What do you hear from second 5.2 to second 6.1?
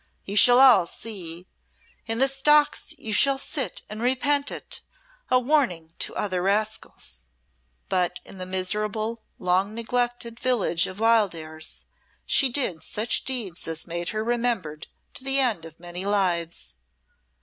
a warning